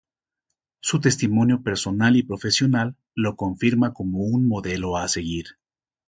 Su 0.81 0.99
testimonio 0.99 1.61
personal 1.61 2.15
y 2.15 2.23
profesional 2.23 2.95
lo 3.13 3.35
confirma 3.35 3.93
como 3.93 4.17
un 4.23 4.47
modelo 4.47 4.97
a 4.97 5.07
seguir. 5.07 5.45